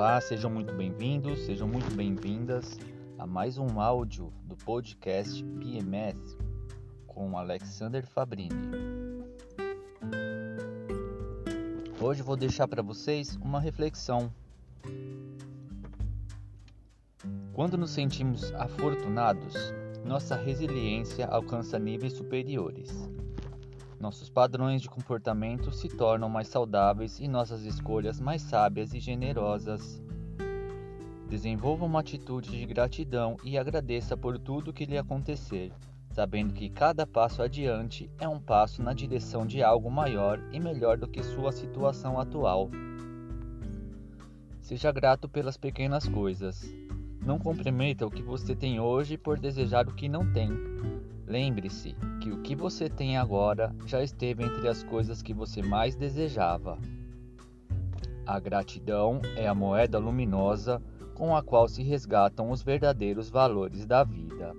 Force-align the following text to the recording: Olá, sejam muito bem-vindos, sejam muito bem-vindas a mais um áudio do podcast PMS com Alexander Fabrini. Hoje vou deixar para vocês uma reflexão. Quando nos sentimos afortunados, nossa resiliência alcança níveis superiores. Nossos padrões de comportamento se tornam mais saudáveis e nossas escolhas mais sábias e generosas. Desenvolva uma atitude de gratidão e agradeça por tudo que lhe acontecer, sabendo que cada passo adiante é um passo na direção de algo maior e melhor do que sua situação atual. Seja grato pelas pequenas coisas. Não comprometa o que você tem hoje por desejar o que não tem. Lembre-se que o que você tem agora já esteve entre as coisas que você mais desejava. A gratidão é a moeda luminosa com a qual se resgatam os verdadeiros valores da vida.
Olá, 0.00 0.18
sejam 0.18 0.50
muito 0.50 0.72
bem-vindos, 0.72 1.40
sejam 1.40 1.68
muito 1.68 1.94
bem-vindas 1.94 2.78
a 3.18 3.26
mais 3.26 3.58
um 3.58 3.78
áudio 3.78 4.32
do 4.44 4.56
podcast 4.56 5.44
PMS 5.44 6.38
com 7.06 7.36
Alexander 7.36 8.06
Fabrini. 8.06 8.48
Hoje 12.00 12.22
vou 12.22 12.34
deixar 12.34 12.66
para 12.66 12.80
vocês 12.80 13.36
uma 13.42 13.60
reflexão. 13.60 14.32
Quando 17.52 17.76
nos 17.76 17.90
sentimos 17.90 18.54
afortunados, 18.54 19.54
nossa 20.02 20.34
resiliência 20.34 21.26
alcança 21.26 21.78
níveis 21.78 22.14
superiores. 22.14 22.90
Nossos 24.00 24.30
padrões 24.30 24.80
de 24.80 24.88
comportamento 24.88 25.70
se 25.70 25.86
tornam 25.86 26.26
mais 26.26 26.48
saudáveis 26.48 27.20
e 27.20 27.28
nossas 27.28 27.66
escolhas 27.66 28.18
mais 28.18 28.40
sábias 28.40 28.94
e 28.94 28.98
generosas. 28.98 30.02
Desenvolva 31.28 31.84
uma 31.84 32.00
atitude 32.00 32.50
de 32.50 32.64
gratidão 32.64 33.36
e 33.44 33.58
agradeça 33.58 34.16
por 34.16 34.38
tudo 34.38 34.72
que 34.72 34.86
lhe 34.86 34.96
acontecer, 34.96 35.70
sabendo 36.12 36.54
que 36.54 36.70
cada 36.70 37.06
passo 37.06 37.42
adiante 37.42 38.10
é 38.18 38.26
um 38.26 38.40
passo 38.40 38.82
na 38.82 38.94
direção 38.94 39.46
de 39.46 39.62
algo 39.62 39.90
maior 39.90 40.40
e 40.50 40.58
melhor 40.58 40.96
do 40.96 41.06
que 41.06 41.22
sua 41.22 41.52
situação 41.52 42.18
atual. 42.18 42.70
Seja 44.62 44.90
grato 44.90 45.28
pelas 45.28 45.58
pequenas 45.58 46.08
coisas. 46.08 46.74
Não 47.22 47.38
comprometa 47.38 48.06
o 48.06 48.10
que 48.10 48.22
você 48.22 48.56
tem 48.56 48.80
hoje 48.80 49.18
por 49.18 49.38
desejar 49.38 49.86
o 49.86 49.94
que 49.94 50.08
não 50.08 50.32
tem. 50.32 50.48
Lembre-se 51.30 51.94
que 52.20 52.32
o 52.32 52.42
que 52.42 52.56
você 52.56 52.88
tem 52.88 53.16
agora 53.16 53.72
já 53.86 54.02
esteve 54.02 54.42
entre 54.42 54.66
as 54.66 54.82
coisas 54.82 55.22
que 55.22 55.32
você 55.32 55.62
mais 55.62 55.94
desejava. 55.94 56.76
A 58.26 58.40
gratidão 58.40 59.22
é 59.36 59.46
a 59.46 59.54
moeda 59.54 59.96
luminosa 59.96 60.82
com 61.14 61.36
a 61.36 61.40
qual 61.40 61.68
se 61.68 61.84
resgatam 61.84 62.50
os 62.50 62.64
verdadeiros 62.64 63.30
valores 63.30 63.86
da 63.86 64.02
vida. 64.02 64.56